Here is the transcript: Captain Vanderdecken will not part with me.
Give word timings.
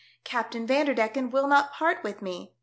Captain 0.23 0.65
Vanderdecken 0.65 1.29
will 1.29 1.45
not 1.47 1.73
part 1.73 2.03
with 2.03 2.23
me. 2.23 2.55